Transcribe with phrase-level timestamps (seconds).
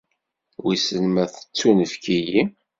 [0.63, 2.41] Wissen ma tettunefk-iyi?